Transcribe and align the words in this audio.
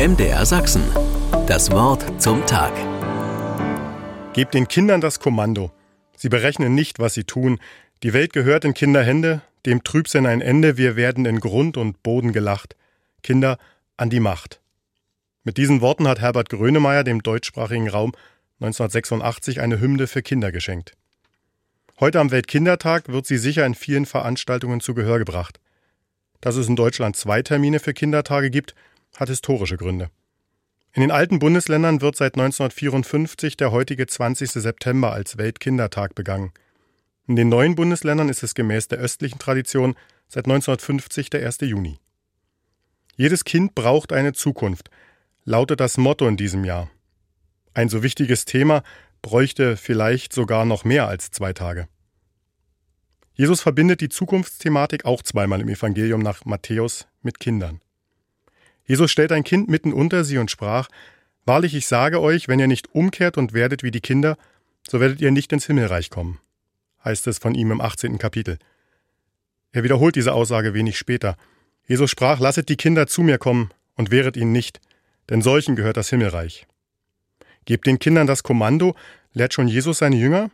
MDR 0.00 0.46
Sachsen. 0.46 0.82
Das 1.46 1.70
Wort 1.72 2.22
zum 2.22 2.46
Tag. 2.46 2.72
Gebt 4.32 4.54
den 4.54 4.66
Kindern 4.66 5.02
das 5.02 5.20
Kommando. 5.20 5.72
Sie 6.16 6.30
berechnen 6.30 6.74
nicht, 6.74 7.00
was 7.00 7.12
sie 7.12 7.24
tun. 7.24 7.60
Die 8.02 8.14
Welt 8.14 8.32
gehört 8.32 8.64
in 8.64 8.72
Kinderhände, 8.72 9.42
dem 9.66 9.84
Trübsinn 9.84 10.24
ein 10.24 10.40
Ende, 10.40 10.78
wir 10.78 10.96
werden 10.96 11.26
in 11.26 11.38
Grund 11.38 11.76
und 11.76 12.02
Boden 12.02 12.32
gelacht. 12.32 12.76
Kinder 13.22 13.58
an 13.98 14.08
die 14.08 14.20
Macht. 14.20 14.62
Mit 15.44 15.58
diesen 15.58 15.82
Worten 15.82 16.08
hat 16.08 16.18
Herbert 16.18 16.48
Grönemeyer 16.48 17.04
dem 17.04 17.22
deutschsprachigen 17.22 17.90
Raum 17.90 18.12
1986 18.60 19.60
eine 19.60 19.80
Hymne 19.80 20.06
für 20.06 20.22
Kinder 20.22 20.50
geschenkt. 20.50 20.94
Heute 22.00 22.20
am 22.20 22.30
Weltkindertag 22.30 23.08
wird 23.08 23.26
sie 23.26 23.36
sicher 23.36 23.66
in 23.66 23.74
vielen 23.74 24.06
Veranstaltungen 24.06 24.80
zu 24.80 24.94
Gehör 24.94 25.18
gebracht. 25.18 25.60
Dass 26.40 26.56
es 26.56 26.68
in 26.68 26.76
Deutschland 26.76 27.16
zwei 27.16 27.42
Termine 27.42 27.80
für 27.80 27.92
Kindertage 27.92 28.48
gibt, 28.48 28.74
hat 29.16 29.28
historische 29.28 29.76
Gründe. 29.76 30.10
In 30.92 31.02
den 31.02 31.10
alten 31.10 31.38
Bundesländern 31.38 32.00
wird 32.00 32.16
seit 32.16 32.34
1954 32.34 33.56
der 33.56 33.70
heutige 33.70 34.06
20. 34.06 34.50
September 34.50 35.12
als 35.12 35.38
Weltkindertag 35.38 36.14
begangen. 36.14 36.52
In 37.28 37.36
den 37.36 37.48
neuen 37.48 37.76
Bundesländern 37.76 38.28
ist 38.28 38.42
es 38.42 38.54
gemäß 38.54 38.88
der 38.88 38.98
östlichen 38.98 39.38
Tradition 39.38 39.94
seit 40.26 40.46
1950 40.46 41.30
der 41.30 41.46
1. 41.46 41.58
Juni. 41.60 41.98
Jedes 43.16 43.44
Kind 43.44 43.74
braucht 43.74 44.12
eine 44.12 44.32
Zukunft, 44.32 44.90
lautet 45.44 45.78
das 45.78 45.96
Motto 45.96 46.26
in 46.26 46.36
diesem 46.36 46.64
Jahr. 46.64 46.90
Ein 47.72 47.88
so 47.88 48.02
wichtiges 48.02 48.44
Thema 48.44 48.82
bräuchte 49.22 49.76
vielleicht 49.76 50.32
sogar 50.32 50.64
noch 50.64 50.84
mehr 50.84 51.06
als 51.06 51.30
zwei 51.30 51.52
Tage. 51.52 51.88
Jesus 53.34 53.60
verbindet 53.60 54.00
die 54.00 54.08
Zukunftsthematik 54.08 55.04
auch 55.04 55.22
zweimal 55.22 55.60
im 55.60 55.68
Evangelium 55.68 56.20
nach 56.20 56.44
Matthäus 56.44 57.06
mit 57.22 57.38
Kindern. 57.38 57.80
Jesus 58.90 59.12
stellt 59.12 59.30
ein 59.30 59.44
Kind 59.44 59.68
mitten 59.68 59.92
unter 59.92 60.24
sie 60.24 60.38
und 60.38 60.50
sprach, 60.50 60.88
Wahrlich, 61.44 61.76
ich 61.76 61.86
sage 61.86 62.20
euch, 62.20 62.48
wenn 62.48 62.58
ihr 62.58 62.66
nicht 62.66 62.92
umkehrt 62.92 63.38
und 63.38 63.52
werdet 63.52 63.84
wie 63.84 63.92
die 63.92 64.00
Kinder, 64.00 64.36
so 64.84 64.98
werdet 64.98 65.20
ihr 65.20 65.30
nicht 65.30 65.52
ins 65.52 65.66
Himmelreich 65.66 66.10
kommen, 66.10 66.40
heißt 67.04 67.28
es 67.28 67.38
von 67.38 67.54
ihm 67.54 67.70
im 67.70 67.80
18. 67.80 68.18
Kapitel. 68.18 68.58
Er 69.70 69.84
wiederholt 69.84 70.16
diese 70.16 70.32
Aussage 70.32 70.74
wenig 70.74 70.98
später. 70.98 71.36
Jesus 71.86 72.10
sprach, 72.10 72.40
Lasset 72.40 72.68
die 72.68 72.74
Kinder 72.76 73.06
zu 73.06 73.22
mir 73.22 73.38
kommen 73.38 73.70
und 73.94 74.10
wehret 74.10 74.36
ihnen 74.36 74.50
nicht, 74.50 74.80
denn 75.28 75.40
solchen 75.40 75.76
gehört 75.76 75.96
das 75.96 76.10
Himmelreich. 76.10 76.66
Gebt 77.66 77.86
den 77.86 78.00
Kindern 78.00 78.26
das 78.26 78.42
Kommando, 78.42 78.96
lehrt 79.32 79.54
schon 79.54 79.68
Jesus 79.68 79.98
seine 79.98 80.16
Jünger? 80.16 80.50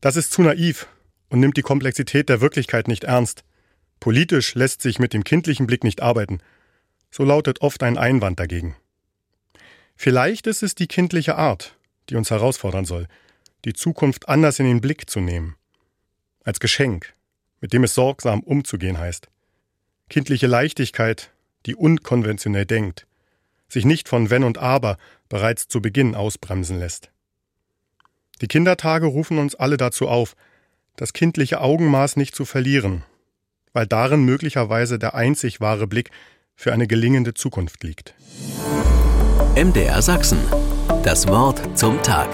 Das 0.00 0.16
ist 0.16 0.32
zu 0.32 0.42
naiv 0.42 0.88
und 1.28 1.38
nimmt 1.38 1.56
die 1.56 1.62
Komplexität 1.62 2.28
der 2.28 2.40
Wirklichkeit 2.40 2.88
nicht 2.88 3.04
ernst. 3.04 3.44
Politisch 4.00 4.56
lässt 4.56 4.82
sich 4.82 4.98
mit 4.98 5.12
dem 5.12 5.22
kindlichen 5.22 5.68
Blick 5.68 5.84
nicht 5.84 6.02
arbeiten. 6.02 6.40
So 7.16 7.22
lautet 7.22 7.60
oft 7.60 7.84
ein 7.84 7.96
Einwand 7.96 8.40
dagegen. 8.40 8.74
Vielleicht 9.94 10.48
ist 10.48 10.64
es 10.64 10.74
die 10.74 10.88
kindliche 10.88 11.36
Art, 11.36 11.78
die 12.10 12.16
uns 12.16 12.32
herausfordern 12.32 12.86
soll, 12.86 13.06
die 13.64 13.72
Zukunft 13.72 14.28
anders 14.28 14.58
in 14.58 14.66
den 14.66 14.80
Blick 14.80 15.08
zu 15.08 15.20
nehmen. 15.20 15.54
Als 16.42 16.58
Geschenk, 16.58 17.14
mit 17.60 17.72
dem 17.72 17.84
es 17.84 17.94
sorgsam 17.94 18.40
umzugehen 18.40 18.98
heißt. 18.98 19.28
Kindliche 20.08 20.48
Leichtigkeit, 20.48 21.30
die 21.66 21.76
unkonventionell 21.76 22.66
denkt, 22.66 23.06
sich 23.68 23.84
nicht 23.84 24.08
von 24.08 24.28
Wenn 24.28 24.42
und 24.42 24.58
Aber 24.58 24.98
bereits 25.28 25.68
zu 25.68 25.80
Beginn 25.80 26.16
ausbremsen 26.16 26.80
lässt. 26.80 27.12
Die 28.40 28.48
Kindertage 28.48 29.06
rufen 29.06 29.38
uns 29.38 29.54
alle 29.54 29.76
dazu 29.76 30.08
auf, 30.08 30.34
das 30.96 31.12
kindliche 31.12 31.60
Augenmaß 31.60 32.16
nicht 32.16 32.34
zu 32.34 32.44
verlieren, 32.44 33.04
weil 33.72 33.86
darin 33.86 34.24
möglicherweise 34.24 34.98
der 34.98 35.14
einzig 35.14 35.60
wahre 35.60 35.86
Blick 35.86 36.10
für 36.54 36.72
eine 36.72 36.86
gelingende 36.86 37.34
Zukunft 37.34 37.82
liegt. 37.84 38.14
MDR 39.56 40.02
Sachsen. 40.02 40.38
Das 41.02 41.28
Wort 41.28 41.78
zum 41.78 42.02
Tag. 42.02 42.28